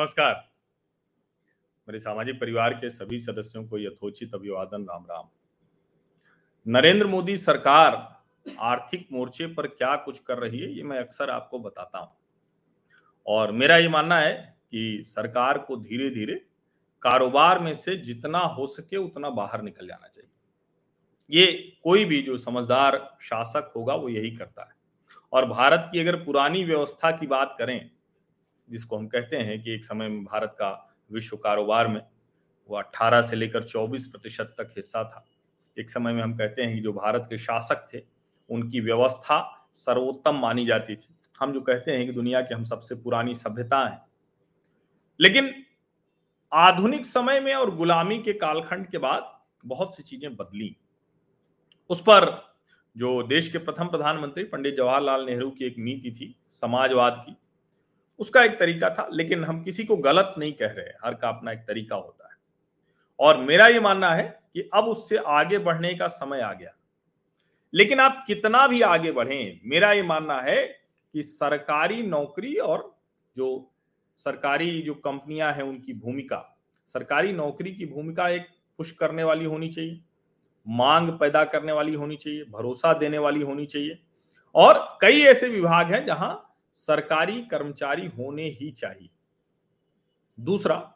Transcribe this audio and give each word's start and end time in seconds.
नमस्कार। 0.00 0.50
मेरे 1.88 1.98
सामाजिक 1.98 2.40
परिवार 2.40 2.74
के 2.74 2.90
सभी 2.90 3.18
सदस्यों 3.18 3.68
को 3.68 3.78
यथोचित 3.78 4.34
अभिवादन, 4.34 4.82
राम 4.82 5.04
राम। 5.10 5.28
नरेंद्र 6.66 7.06
मोदी 7.06 7.36
सरकार 7.36 8.22
आर्थिक 8.60 9.08
मोर्चे 9.12 9.46
पर 9.46 9.66
क्या 9.66 9.96
कुछ 9.96 10.18
कर 10.18 10.38
रही 10.38 10.58
है, 10.58 10.72
ये 10.72 10.82
मैं 10.82 10.98
अक्सर 10.98 11.30
आपको 11.30 11.58
बताता 11.58 11.98
हूँ। 11.98 12.16
और 13.26 13.52
मेरा 13.52 13.76
ये 13.76 13.88
मानना 13.88 14.18
है 14.18 14.58
कि 14.70 15.02
सरकार 15.06 15.58
को 15.58 15.76
धीरे 15.76 16.10
धीरे 16.10 16.34
कारोबार 17.02 17.58
में 17.58 17.74
से 17.74 17.96
जितना 17.96 18.38
हो 18.38 18.66
सके 18.66 18.96
उतना 18.96 19.30
बाहर 19.30 19.62
निकल 19.62 19.86
जाना 19.86 20.08
चाहिए। 20.08 20.30
ये 21.40 21.76
कोई 21.84 22.04
भी 22.04 22.22
जो 22.22 22.36
समझदार 22.36 23.16
शासक 23.20 23.72
होगा, 23.76 23.94
वो 23.94 24.08
यही 24.08 24.30
करता 24.30 24.62
है। 24.62 24.74
और 25.32 25.46
भारत 25.46 25.88
की 25.92 26.00
अगर 26.00 26.24
पुरानी 26.24 26.64
व्यवस्था 26.64 27.10
की 27.10 27.26
बात 27.26 27.56
करें 27.58 27.90
जिसको 28.70 28.98
हम 28.98 29.06
कहते 29.06 29.36
हैं 29.36 29.62
कि 29.62 29.74
एक 29.74 29.84
समय 29.84 30.08
में 30.08 30.24
भारत 30.24 30.56
का 30.58 30.96
विश्व 31.12 31.36
कारोबार 31.36 31.88
में 31.88 32.00
वो 32.68 32.76
18 32.76 33.22
से 33.22 33.36
लेकर 33.36 33.64
24 33.64 34.06
प्रतिशत 34.06 34.54
तक 34.58 34.68
हिस्सा 34.76 35.04
था। 35.04 35.24
एक 35.78 35.90
समय 35.90 36.12
में 36.12 36.22
हम 36.22 36.36
कहते 36.36 36.62
हैं 36.62 36.74
कि 36.74 36.80
जो 36.80 36.92
भारत 36.92 37.26
के 37.30 37.38
शासक 37.38 37.86
थे, 37.94 38.02
उनकी 38.50 38.80
व्यवस्था 38.80 39.68
सर्वोत्तम 39.74 40.38
मानी 40.38 40.66
जाती 40.66 40.96
थी। 40.96 41.14
हम 41.40 41.52
जो 41.52 41.60
कहते 41.60 41.90
हैं 41.90 42.06
कि 42.06 42.12
दुनिया 42.12 42.40
की 42.40 42.54
हम 42.54 42.64
सबसे 42.64 42.94
पुरानी 42.94 43.34
सभ्यता 43.34 43.88
है 43.88 44.10
लेकिन 45.20 45.64
आधुनिक 46.52 47.06
समय 47.06 47.40
में 47.40 47.54
और 47.54 47.74
गुलामी 47.76 48.18
के 48.18 48.32
कालखंड 48.32 48.86
के 48.86 48.98
बाद 48.98 49.40
बहुत 49.66 49.96
सी 49.96 50.02
चीज़ें 50.02 50.36
बदली। 50.36 50.76
उस 51.90 52.00
पर 52.00 52.54
जो 52.96 53.22
देश 53.22 53.48
के 53.48 53.58
प्रथम 53.58 53.88
प्रधानमंत्री 53.88 54.44
पंडित 54.44 54.76
जवाहरलाल 54.76 55.24
नेहरू 55.26 55.50
की 55.50 55.64
एक 55.64 55.74
नीति 55.78 56.10
थी, 56.10 56.34
समाजवाद 56.48 57.22
की 57.26 57.36
उसका 58.20 58.44
एक 58.44 58.58
तरीका 58.58 58.90
था, 58.90 59.08
लेकिन 59.12 59.44
हम 59.44 59.62
किसी 59.62 59.84
को 59.84 59.96
गलत 59.96 60.34
नहीं 60.38 60.52
कह 60.52 60.66
रहे 60.66 60.86
हर 61.04 61.14
का 61.14 61.28
अपना 61.28 61.52
एक 61.52 61.58
तरीका 61.58 61.96
होता 61.96 62.24
है। 62.24 62.36
और 63.20 63.38
मेरा 63.38 63.66
ये 63.66 63.80
मानना 63.80 64.10
है 64.10 64.40
कि 64.54 64.70
अब 64.74 64.84
उससे 64.84 65.16
आगे 65.16 65.58
बढ़ने 65.58 65.94
का 65.94 66.08
समय 66.08 66.40
आ 66.40 66.52
गया। 66.52 66.70
लेकिन 67.74 68.00
आप 68.00 68.24
कितना 68.26 68.66
भी 68.66 68.80
आगे 68.82 69.12
बढ़ें, 69.12 69.60
मेरा 69.64 69.92
ये 69.92 70.02
मानना 70.02 70.40
है 70.40 70.66
कि 71.14 71.22
सरकारी 71.22 72.02
नौकरी 72.02 72.54
और 72.54 72.98
जो 73.36 73.70
सरकारी 74.16 74.82
जो 74.82 74.94
कंपनियाँ 74.94 75.52
हैं, 75.52 75.62
उनकी 75.62 75.92
भूमिका, 75.92 76.58
सरकारी 76.86 77.32
नौकरी 77.32 77.72
की 77.72 77.86
भूमिका 77.86 78.28
एक 78.28 78.46
पुश 78.78 78.90
करने 78.92 79.24
वाली 79.24 79.44
होनी 79.44 79.68
चाहिए, 79.68 80.00
मांग 80.68 81.08
पैदा 81.08 81.44
करने 81.44 81.72
वाली 81.72 81.94
होनी 81.94 82.16
चाहिए, 82.16 82.44
भरोसा 82.44 82.92
देने 82.92 83.18
वाली 83.18 83.42
होनी 83.42 83.66
चाहिए। 83.66 83.98
और 84.54 84.98
कई 85.00 85.20
ऐसे 85.20 85.48
विभाग 85.48 85.92
हैं 85.92 86.04
जहाँ 86.04 86.49
सरकारी 86.76 87.40
कर्मचारी 87.42 88.06
होने 88.08 88.48
ही 88.50 88.70
चाहिए। 88.70 89.08
दूसरा, 90.38 90.94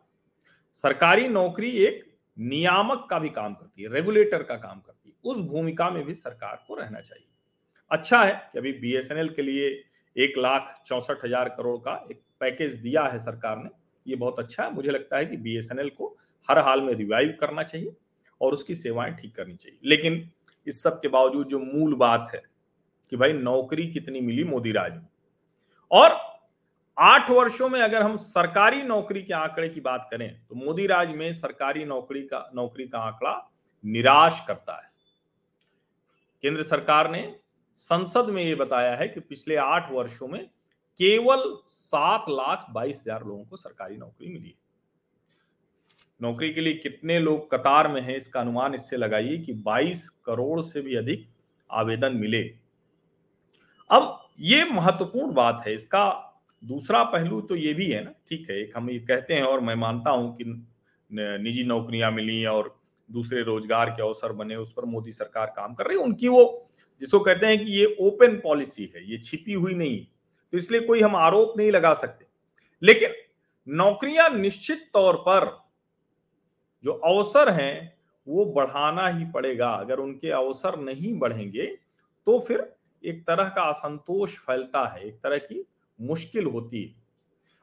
सरकारी 0.77 1.29
नौकरी 1.29 1.71
एक 1.79 2.05
नियामक 2.37 3.07
का 3.11 3.19
भी 3.19 3.29
काम 3.31 3.55
करती 3.55 3.83
है, 3.83 3.89
रेगुलेटर 3.89 4.43
का 4.43 4.55
काम 4.57 4.81
करती 4.81 5.09
है, 5.09 5.15
उस 5.25 5.41
भूमिका 5.43 5.91
में 5.91 6.03
भी 6.05 6.15
सरकार 6.15 6.65
को 6.69 6.75
रहना 6.75 7.01
चाहिए। 7.01 7.27
अच्छा 7.91 8.23
है 8.25 8.33
कि 8.53 8.59
अभी 8.59 8.73
बीएसएनएल 8.75 9.29
के 9.29 9.43
लिए 9.43 9.69
एक 10.17 10.39
लाख 10.39 10.75
चौसठ 10.87 11.25
हज़ार 11.25 11.49
करोड़ 11.49 11.77
का 11.79 11.95
एक 12.11 12.21
पैकेज 12.41 12.75
दिया 12.75 13.03
है 13.03 13.19
सरकार 13.19 13.59
ने, 13.59 13.71
ये 14.07 14.17
बहुत 14.17 14.39
अच्छा 14.39 14.63
है। 14.65 14.75
मुझे 14.75 14.91
लगता 14.91 15.17
है 15.17 15.27
कि 15.27 15.37
बीएसएनएल 15.37 15.89
को 15.89 16.17
हर 16.49 16.59
हाल 16.59 16.81
में 16.81 16.93
रिवाइव 16.95 17.37
करना 17.41 17.63
चाहिए 17.63 17.95
और 18.41 18.53
उसकी 18.53 18.75
सेवाएँ 18.75 19.15
ठीक 19.15 19.35
करनी 19.37 19.55
चाहिए। 19.55 19.79
लेकिन 19.85 20.31
इस 20.67 20.83
सब 20.83 21.01
के 21.01 21.09
बावजूद 21.09 21.47
जो 21.49 21.59
मूल 21.59 21.95
बात 21.95 22.31
है 22.35 22.43
कि 23.13 23.17
भाई 23.17 23.33
नौकरी 23.33 23.87
कितनी 23.87 24.21
मिली 24.21 24.45
मोदी 24.45 24.73
राज 24.73 24.93
में 24.93 25.07
और 25.91 26.17
आठ 26.97 27.31
वर्षों 27.31 27.69
में 27.69 27.81
अगर 27.81 28.03
हम 28.03 28.17
सरकारी 28.19 28.83
नौकरी 28.83 29.23
के 29.23 29.33
आंकड़े 29.35 29.69
की 29.69 29.81
बात 29.81 30.09
करें 30.11 30.29
तो 30.39 30.55
मोदी 30.57 30.87
राज 30.87 31.09
में 31.11 31.33
सरकारी 31.33 31.85
नौकरी 31.85 32.23
का 32.23 32.51
नौकरी 32.55 32.87
का 32.89 32.99
आंकड़ा 33.01 33.33
निराश 33.85 34.41
करता 34.49 34.75
है। 34.75 34.91
केंद्र 36.45 36.63
सरकार 36.63 37.11
ने 37.11 37.23
संसद 37.81 38.27
में 38.27 38.43
यह 38.43 38.57
बताया 38.57 38.95
है 38.97 39.09
कि 39.09 39.21
पिछले 39.21 39.57
आठ 39.57 39.91
वर्षों 39.93 40.29
में 40.29 40.45
केवल 41.01 41.43
सात 41.67 42.25
लाख 42.31 42.67
बाईस 42.71 43.01
हज़ार 43.01 43.25
लोगों 43.25 43.45
को 43.45 43.57
सरकारी 43.57 43.97
नौकरी 43.97 44.29
मिली 44.29 44.49
है। 44.49 44.63
नौकरी 46.21 46.53
के 46.55 46.61
लिए 46.61 46.75
कितने 46.75 47.19
लोग 47.19 47.51
कतार 47.51 47.89
में 47.89 48.01
हैं, 48.01 48.17
इसका 48.17 48.41
अनुमान 48.41 48.75
इससे 48.75 48.97
लगाइए 48.97 49.39
कि 49.39 49.53
22 49.63 50.09
करोड़ 50.27 50.61
से 50.63 50.81
भी 50.81 50.97
अधिक 50.97 51.27
आवेदन 51.71 52.17
मिले। 52.17 52.43
अब 53.91 54.24
ये 54.39 54.65
महत्वपूर्ण 54.67 55.33
बात 55.35 55.63
है। 55.67 55.75
इसका 55.75 56.07
दूसरा 56.63 57.03
पहलू 57.05 57.41
तो 57.41 57.57
ये 57.57 57.73
भी 57.75 57.91
है 57.91 58.05
ना, 58.05 58.11
ठीक 58.29 58.51
है, 58.51 58.57
एक 58.59 58.77
हम 58.77 58.91
ये 58.91 58.99
कहते 59.01 59.35
हैं 59.35 59.43
और 59.45 59.61
मैं 59.61 59.75
मानता 59.77 60.11
हूँ 60.11 60.37
कि 60.37 60.45
निजी 61.11 61.65
नौकरियाँ 61.65 62.11
मिली 62.13 62.45
और 62.47 62.75
दूसरे 63.11 63.43
रोज़गार 63.43 63.91
के 63.91 64.03
अवसर 64.03 64.33
बने, 64.33 64.57
उस 64.57 64.73
पर 64.73 64.85
मोदी 64.87 65.13
सरकार 65.13 65.53
काम 65.57 65.75
कर 65.75 65.87
रही 65.87 65.99
है। 65.99 66.05
उनकी 66.05 66.29
वो, 66.29 66.69
जिसको 67.01 67.21
कहते 67.21 67.47
हैं 67.47 67.59
कि 67.59 67.73
ये 67.73 67.97
ओपन 68.01 68.37
पॉलिसी 68.39 68.91
है, 68.95 69.11
ये 69.11 69.19
छिपी 69.19 69.53
हुई 69.55 69.75
नहीं 69.75 70.05
तो 70.53 70.59
इसलिए 70.59 70.81
कोई 70.83 71.01
हम 71.01 71.17
आरोप 71.17 71.55
नहीं 71.59 71.71
लगा 71.73 71.93
सकते। 71.95 72.27
लेकिन 72.83 73.15
नौकरियाँ 73.67 74.29
निश्चित 74.31 74.89
तौर 74.95 75.17
पर 75.19 75.47
जो 76.85 76.93
अवसर 76.93 77.51
हैं, 77.53 77.93
वो 78.27 78.45
बढ़ाना 78.47 79.07
ही 79.09 79.25
पड़ेगा। 79.27 79.69
अगर 79.71 79.99
उनके 79.99 80.31
अवसर 80.33 80.79
नहीं 80.81 81.19
बढ़ेंगे 81.19 81.67
तो 82.27 82.39
फिर 82.41 82.61
एक 83.05 83.27
तरह 83.27 83.45
का 83.45 83.63
असंतोष 83.63 84.39
फैलता 84.39 84.87
है, 84.89 85.07
एक 85.07 85.15
तरह 85.15 85.39
की 85.39 85.67
मुश्किल 86.01 86.47
होती 86.47 86.83
है। 86.83 86.95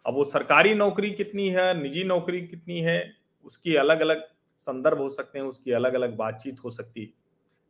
अब 0.06 0.14
वो 0.14 0.24
सरकारी 0.24 0.74
नौकरी 0.74 1.12
कितनी 1.12 1.50
है, 1.50 1.82
निजी 1.84 2.04
नौकरी 2.04 2.42
कितनी 2.48 2.80
है, 2.80 3.14
उसकी 3.46 3.76
अलग 3.76 4.00
अलग 4.00 4.24
संदर्भ 4.58 4.98
हो 4.98 5.10
सकते 5.10 5.40
हैं, 5.40 5.46
उसकी 5.46 5.72
अलग 5.72 5.94
अलग 5.94 6.16
बातचीत 6.16 6.64
हो 6.64 6.72
सकती 6.72 7.02
है। 7.02 7.10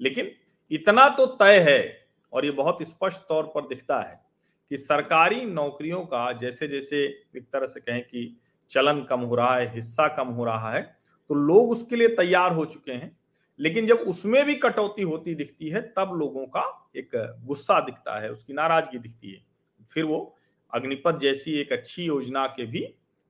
लेकिन 0.01 0.31
इतना 0.71 1.09
तो 1.09 1.25
तय 1.25 1.59
है 1.59 2.07
और 2.33 2.45
ये 2.45 2.51
बहुत 2.51 2.77
स्पष्ट 2.81 3.21
तौर 3.29 3.43
पर 3.43 3.67
दिखता 3.67 3.99
है 3.99 4.21
कि 4.69 4.77
सरकारी 4.77 5.45
नौकरियों 5.45 5.99
का 5.99 6.31
जैसे 6.31 6.67
जैसे 6.67 7.03
एक 7.37 7.43
तरह 7.53 7.65
से 7.65 7.79
कहें 7.79 8.01
कि 8.01 8.37
चलन 8.69 9.03
कम 9.03 9.19
हो 9.19 9.35
रहा 9.35 9.55
है, 9.55 9.73
हिस्सा 9.73 10.07
कम 10.07 10.27
हो 10.27 10.45
रहा 10.45 10.71
है 10.71 10.97
तो 11.29 11.35
लोग 11.35 11.71
उसके 11.71 11.95
लिए 11.95 12.07
तैयार 12.07 12.53
हो 12.53 12.65
चुके 12.65 12.91
हैं। 12.91 13.17
लेकिन 13.59 13.87
जब 13.87 13.97
उसमें 13.97 14.45
भी 14.45 14.55
कटौती 14.55 15.01
होती 15.01 15.35
दिखती 15.35 15.69
है, 15.69 15.81
तब 15.81 16.11
लोगों 16.13 16.45
का 16.45 16.80
एक 16.95 17.09
गुस्सा 17.45 17.79
दिखता 17.79 18.19
है, 18.19 18.31
उसकी 18.31 18.53
नाराज़गी 18.53 18.99
दिखती 18.99 19.31
है। 19.31 19.41
फिर 19.91 20.05
वो 20.05 20.35
अग्निपथ 20.73 21.19
जैसी 21.19 21.53
एक 21.53 21.71
अच्छी 21.73 22.03
योजना 22.03 22.45
के 22.47 22.65
भी 22.65 22.81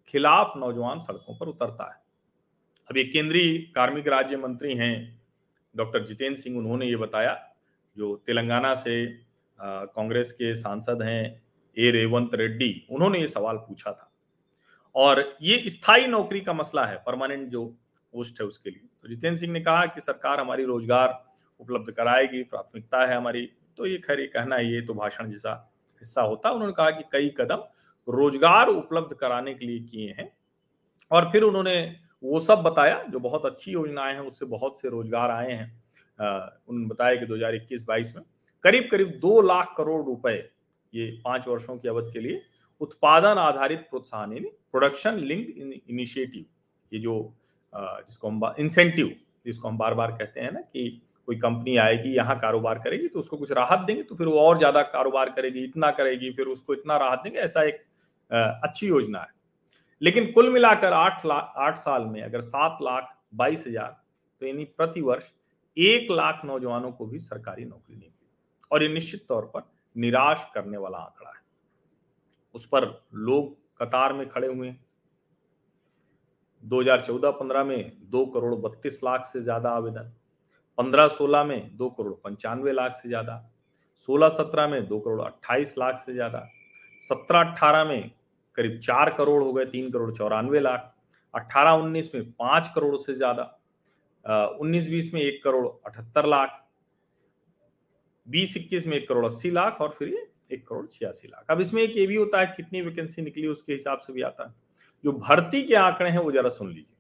खिलाफ 0.08 0.54
नौजवान 0.58 1.00
सड़कों 1.00 1.38
पर 1.38 1.48
उतरता 1.48 1.92
है। 1.92 2.00
अभी 2.90 3.04
केंद्रीय 3.04 3.58
कार्मिक 3.76 4.08
राज्य 4.08 4.38
मंत्री 4.38 4.76
हैं 4.76 5.22
डॉक्टर 5.76 6.06
जितेंद्र 6.06 6.40
सिंह, 6.42 6.58
उन्होंने 6.58 6.86
ये 6.86 6.96
बताया, 6.96 7.34
जो 7.98 8.16
तेलंगाना 8.28 8.74
से 8.76 9.06
कांग्रेस 9.60 10.32
के 10.32 10.54
सांसद 10.56 11.02
हैं, 11.02 11.42
ए 11.78 11.92
रेवंत 11.92 12.36
रेड्डी, 12.36 12.88
उन्होंने 12.92 13.20
ये 13.20 13.28
सवाल 13.28 13.58
पूछा 13.58 13.92
था। 13.92 14.12
और 14.96 15.38
ये 15.42 15.70
स्थायी 15.70 16.08
नौकरी 16.08 16.42
का 16.42 16.54
मसला 16.54 16.86
है, 16.86 16.96
परमानेंट 16.98 17.48
जो 17.50 17.66
पोस्ट 18.14 18.42
है 18.42 18.48
उसके 18.48 18.70
लिए। 18.70 18.88
तो 19.02 19.08
जितेंद्र 19.08 19.40
सिंह 19.40 19.54
ने 19.54 19.62
कहा 19.62 19.86
कि 19.86 20.02
सरकार 20.02 20.40
हमारी 20.40 20.64
रोज़गार 20.64 21.08
उपलब्ध 21.62 21.92
कराएगी, 21.92 22.44
प्राथमिकता 22.44 23.06
है 23.06 23.16
हमारी। 23.16 23.50
तो 23.78 23.86
ये 23.86 23.98
खैर 24.00 24.26
कहना 24.34 24.58
ये 24.58 24.82
तो 24.82 24.94
भाषण 24.94 25.30
जैसा 25.32 25.54
हिस्सा 26.02 26.22
होता 26.24 26.52
उन्होंने 26.52 26.74
कहा 26.74 26.92
कि 26.92 27.04
कई 27.12 27.30
कदम 27.38 27.64
रोज़गार 28.08 28.68
उपलब्ध 28.68 29.14
कराने 29.16 29.54
के 29.54 29.66
लिए 29.66 29.80
किए 29.82 30.16
हैं 30.20 30.32
और 31.12 31.30
फिर 31.32 31.44
उन्होंने 31.44 31.76
वो 32.24 32.40
सब 32.40 32.62
बताया, 32.64 33.02
जो 33.04 33.20
बहुत 33.20 33.46
अच्छी 33.46 33.72
योजनाएँ 33.72 34.14
हैं, 34.14 34.22
उससे 34.22 34.46
बहुत 34.48 34.80
से 34.80 34.90
रोज़गार 34.90 35.32
आए 35.32 35.52
हैं। 35.52 35.66
उन्होंने 36.20 36.88
बताया 36.88 37.16
कि 37.16 37.26
2021-22 37.26 38.16
में 38.16 38.24
करीब 38.64 38.88
करीब 38.92 39.20
दो 39.22 39.42
लाख 39.42 39.74
करोड़ 39.78 40.04
रुपए 40.06 40.34
ये 40.94 41.10
पाँच 41.26 41.48
वर्षों 41.48 41.78
की 41.78 41.88
अवधि 41.88 42.12
के 42.12 42.20
लिए 42.20 42.42
उत्पादन 42.82 43.40
आधारित 43.40 43.80
प्रोत्साहन, 43.90 44.34
यानी 44.34 44.50
प्रोडक्शन 44.72 45.18
लिंक्ड 45.18 45.90
इनिशिएटिव 45.90 46.46
ये 46.92 47.00
जो 47.00 47.34
जिसको 47.74 48.30
हम 48.30 48.54
इंसेंटिव 48.60 49.16
जिसको 49.46 49.68
हम 49.68 49.78
बार 49.78 49.94
बार 49.94 50.12
कहते 50.12 50.40
हैं 50.40 50.52
ना 50.52 50.62
कि 50.62 51.02
कोई 51.28 51.36
कंपनी 51.38 51.76
आएगी, 51.78 52.10
यहाँ 52.12 52.38
कारोबार 52.40 52.80
करेगी 52.80 53.08
तो 53.08 53.20
उसको 53.20 53.38
कुछ 53.38 53.52
राहत 53.54 53.80
देंगे 53.82 54.04
तो 54.04 54.16
फिर 54.16 54.28
वो 54.28 54.40
और 54.40 54.58
ज़्यादा 54.58 54.82
कारोबार 54.84 55.30
करेगी, 55.32 55.60
इतना 55.62 55.92
करेगी, 55.92 56.32
फिर 56.32 56.46
उसको 56.48 56.74
इतना 56.74 56.98
राहत 56.98 57.20
देंगे, 57.20 57.40
ऐसा 57.40 57.64
एक 57.64 57.84
अच्छी 58.32 58.88
योजना 58.88 59.20
है। 59.20 59.40
लेकिन 60.02 60.32
कुल 60.32 60.50
मिलाकर 60.50 60.94
आठ 60.94 61.26
लाख 61.26 61.54
आठ 61.58 61.76
साल 61.78 62.06
में 62.06 62.22
अगर 62.24 62.42
सात 62.44 62.78
लाख 62.82 63.16
बाईस 63.36 63.66
हज़ार 63.68 63.96
तो 64.42 64.46
यानी 64.46 64.64
प्रति 64.68 65.02
वर्ष 65.02 65.32
एक 65.78 66.12
लाख 66.12 66.42
नौजवानों 66.46 66.92
को 66.92 67.06
भी 67.06 67.20
सरकारी 67.20 67.66
नौकरी 67.66 67.96
नहीं 67.96 68.08
मिली। 68.08 68.30
और 68.72 68.84
ये 68.84 68.90
निश्चित 68.90 69.26
तौर 69.28 69.52
पर 69.54 69.62
निराश 69.96 70.46
करने 70.54 70.78
वाला 70.78 70.98
आंकड़ा 71.00 71.30
है। 71.30 71.40
उस 72.56 72.66
पर 72.66 72.86
लोग 73.16 73.56
कतार 73.82 74.14
में 74.14 74.28
खड़े 74.30 74.48
हुए 74.48 74.68
हैं। 74.68 74.80
2014-15 76.64 77.64
में 77.64 77.92
दो 78.12 78.26
करोड़ 78.26 78.56
बत्तीस 78.62 79.00
लाख 79.04 79.26
से 79.26 79.42
ज़्यादा 79.42 79.70
आवेदन। 79.72 80.12
15-16 80.82 81.44
में 81.46 81.78
दो 81.78 81.90
करोड़ 81.90 82.14
पंचानवे 82.24 82.72
लाख 82.72 82.96
से 82.96 83.10
ज़्यादा 83.10 83.36
16-17 84.10 84.68
में 84.70 84.88
दो 84.88 85.00
करोड़ 85.00 85.22
अट्ठाईस 85.22 85.76
लाख 85.78 85.98
से 86.00 86.14
ज़्यादा 86.14 86.48
17-18 87.02 87.86
में 87.88 88.12
करीब 88.58 88.80
चार 88.80 89.10
करोड़ 89.10 89.42
हो 89.44 89.52
गए, 89.54 89.66
तीन 89.66 89.92
करोड़ 89.92 90.12
चौरानवे 90.16 90.60
लाख, 90.60 90.94
अट्ठारह 91.34 91.72
उन्नीस 91.74 92.10
में 92.16 92.24
पाँच 92.32 92.68
करोड़ 92.76 92.96
से 92.98 93.14
ज़्यादा 93.16 93.44
उन्नीस 94.62 94.88
बीस 94.90 95.14
में 95.14 95.22
एक 95.22 95.44
करोड़ 95.44 95.68
अठहत्तर 95.86 96.26
लाख, 96.28 96.58
बीस 98.28 98.58
इक्कीस 98.58 98.88
में 98.88 98.98
एक 98.98 99.08
करोड़ 99.10 99.26
अस्सी 99.26 99.52
लाख 99.52 99.82
और 99.82 99.96
फिर 100.00 100.08
ये 100.08 100.28
एक 100.54 100.68
करोड़ 100.68 100.86
छियासी 100.88 101.28
लाख। 101.28 101.46
अब 101.50 101.62
इसमें 101.62 101.82
एक 101.84 101.98
ये 101.98 102.06
भी 102.08 102.16
होता 102.16 102.40
है 102.40 102.54
कितनी 102.58 102.82
वैकेंसी 102.82 103.22
निकली 103.22 103.48
उसके 103.48 103.74
हिसाब 103.74 104.00
से 104.00 104.14
भी 104.14 104.22
आता 104.22 104.44
है। 104.44 104.54
जो 105.04 105.12
भर्ती 105.12 105.62
के 105.64 105.76
आंकड़े 105.76 106.10
हैं 106.10 106.20
वो 106.20 106.32
जरा 106.32 106.50
सुन 106.52 106.70
लीजिए। 106.70 106.96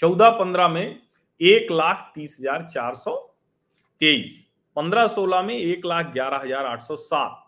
चौदह 0.00 0.30
पंद्रह 0.38 0.68
में 0.68 1.00
एक 1.40 1.70
लाख 1.72 2.10
तीस 2.14 2.36
हज़ार 2.40 2.64
चार 2.64 2.94
सौ 2.94 3.14
तेईस। 4.00 4.40
पंद्रह 4.76 5.06
सोलह 5.08 5.42
में 5.42 5.54
एक 5.54 5.86
लाख 5.86 6.12
ग्यारह 6.12 6.40
हज़ार 6.44 6.66
आठ 6.66 6.82
सौ 6.82 6.96
सात। 6.98 7.40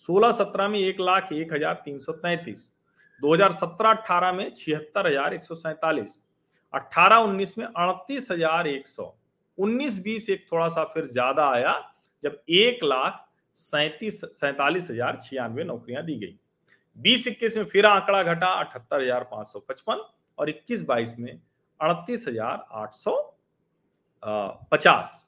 सोलह 0.00 0.32
सत्रह 0.34 0.68
में 0.68 0.78
एक 0.78 1.00
लाख 1.00 1.32
एक 1.32 1.52
हज़ार 1.52 1.74
तीन 1.84 1.98
सौ 1.98 2.12
तैतीस। 2.14 2.68
दो 3.22 3.34
हज़ार 3.34 3.52
सत्रह 3.52 3.90
अठारह 3.90 4.32
में 4.32 4.52
छिहत्तर 4.54 5.06
हज़ार 5.06 5.34
एक 5.34 5.44
सौ 5.44 5.54
सैतालीस। 5.54 6.18
अठारह 6.74 7.16
उन्नीस 7.18 7.56
में 7.58 7.64
अड़तीस 7.66 8.30
हज़ार 8.30 8.66
एक 8.68 8.86
सौ। 8.86 9.14
उन्नीस 9.58 9.98
बीस 10.04 10.28
एक 10.30 10.46
थोड़ा 10.52 10.68
सा 10.68 10.84
फिर 10.84 11.04
ज़्यादा 11.06 11.48
आया, 11.50 11.74
जब 12.24 12.40
एक 12.50 12.84
लाख 12.84 13.24
सैतीस 13.56 14.20
सैतालीस 14.24 14.90
हज़ार 14.90 15.18
छियानवे 15.20 15.64
नौकरियाँ 15.64 16.04
दी 16.04 16.16
गई। 16.16 16.36
बीस 16.98 17.26
इक्कीस 17.28 17.56
में 17.56 17.64
फिर 17.64 17.86
आंकड़ा 17.86 18.22
घटा 18.22 18.46
अठहत्तर 18.48 19.02
हज़ार 19.02 19.24
पाँच 19.30 19.46
सौ 19.46 19.60
पचपन 19.60 20.04
और 20.38 20.48
इक्कीस 20.50 20.82
बाईस 20.84 21.18
में 21.18 21.38
अड़तीस 21.80 22.26
हज़ार 22.28 22.66
आठ 22.72 22.94
सौ 22.94 23.14
पचास। 24.22 25.22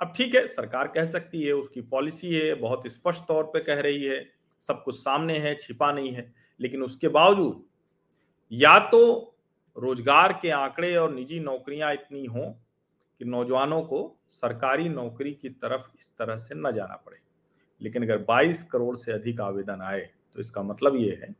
अब 0.00 0.12
ठीक 0.16 0.34
है, 0.34 0.46
सरकार 0.48 0.88
कह 0.88 1.04
सकती 1.06 1.42
है, 1.42 1.52
उसकी 1.52 1.80
पॉलिसी 1.82 2.34
है, 2.34 2.54
बहुत 2.56 2.86
स्पष्ट 2.88 3.22
तौर 3.24 3.44
पे 3.46 3.60
कह 3.60 3.80
रही 3.80 4.04
है, 4.04 4.24
सब 4.62 4.82
कुछ 4.82 4.96
सामने 4.96 5.38
है, 5.38 5.54
छिपा 5.54 5.90
नहीं 5.92 6.12
है, 6.12 6.32
लेकिन 6.60 6.82
उसके 6.82 7.08
बावजूद 7.10 7.64
या 8.52 8.78
तो 8.88 9.36
रोज़गार 9.76 10.32
के 10.42 10.50
आंकड़े 10.50 10.94
और 10.96 11.12
निजी 11.12 11.38
नौकरियाँ 11.40 11.92
इतनी 11.94 12.24
हों 12.26 12.50
कि 13.20 13.24
नौजवानों 13.26 13.82
को 13.82 14.00
सरकारी 14.30 14.88
नौकरी 14.88 15.32
की 15.32 15.48
तरफ़ 15.48 15.90
इस 15.98 16.10
तरह 16.18 16.36
से 16.38 16.54
न 16.56 16.72
जाना 16.72 16.96
पड़े। 16.96 17.18
लेकिन 17.80 18.02
अगर 18.02 18.18
22 18.24 18.62
करोड़ 18.62 18.96
से 18.96 19.12
अधिक 19.12 19.40
आवेदन 19.40 19.82
आए 19.82 20.00
तो 20.34 20.40
इसका 20.40 20.62
मतलब 20.62 20.96
ये 20.96 21.10
है 21.22 21.30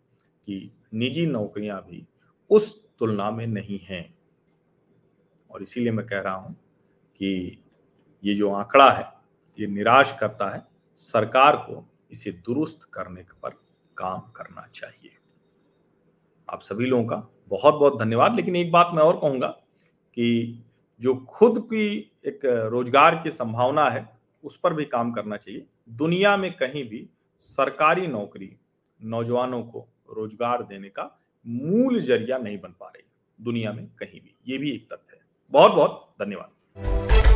कि 0.49 0.71
निजी 0.95 1.27
नौकरियाँ 1.27 1.81
भी 1.83 2.07
उस 2.51 2.75
तुलना 2.99 3.31
में 3.31 3.47
नहीं 3.49 3.79
हैं। 3.81 4.05
और 5.51 5.63
इसीलिए 5.63 5.93
मैं 5.93 6.07
कह 6.07 6.21
रहा 6.21 6.35
हूँ 6.35 6.55
कि 7.17 7.63
ये 8.25 8.35
जो 8.35 8.53
आंकड़ा 8.53 8.91
है, 8.91 9.13
ये 9.59 9.67
निराश 9.67 10.17
करता 10.21 10.55
है। 10.55 10.63
सरकार 10.97 11.57
को 11.57 11.85
इसे 12.13 12.31
दुरुस्त 12.31 12.89
करने 12.93 13.25
पर 13.43 13.51
काम 13.97 14.21
करना 14.21 14.67
चाहिए। 14.75 15.17
आप 16.49 16.61
सभी 16.61 16.87
लोगों 16.87 17.05
का 17.05 17.17
बहुत 17.49 17.75
बहुत 17.75 17.99
धन्यवाद। 17.99 18.37
लेकिन 18.37 18.57
एक 18.57 18.73
बात 18.73 18.91
मैं 18.95 19.03
और 19.03 19.17
कहूँगा 19.17 19.49
कि 20.17 20.65
जो 21.01 21.15
खुद 21.15 21.59
की 21.73 22.13
एक 22.27 22.41
रोज़गार 22.45 23.15
की 23.15 23.31
संभावना 23.31 23.89
है, 23.91 24.09
उस 24.45 24.57
पर 24.57 24.75
भी 24.75 24.85
काम 24.85 25.13
करना 25.13 25.37
चाहिए। 25.37 25.67
दुनिया 25.89 26.37
में 26.37 26.53
कहीं 26.53 26.89
भी 26.89 27.09
सरकारी 27.39 28.07
नौकरी 28.07 28.57
नौजवानों 29.01 29.63
को 29.63 29.89
रोज़गार 30.17 30.63
देने 30.63 30.89
का 30.89 31.21
मूल 31.47 32.01
ज़रिया 32.01 32.39
नहीं 32.39 32.59
बन 32.61 32.75
पा 32.81 32.87
रही। 32.87 33.05
दुनिया 33.39 33.73
में 33.73 33.87
कहीं 33.99 34.21
भी। 34.21 34.35
ये 34.49 34.59
भी 34.59 34.71
एक 34.71 34.93
तथ्य 34.93 35.17
है। 35.17 35.20
बहुत 35.53 35.73
बहुत 35.73 36.09
धन्यवाद। 36.21 37.30